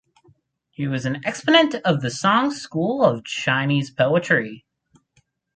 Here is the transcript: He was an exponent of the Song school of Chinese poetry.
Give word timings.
He 0.71 0.87
was 0.87 1.05
an 1.05 1.21
exponent 1.27 1.75
of 1.85 2.01
the 2.01 2.09
Song 2.09 2.49
school 2.49 3.03
of 3.03 3.23
Chinese 3.23 3.91
poetry. 3.91 4.65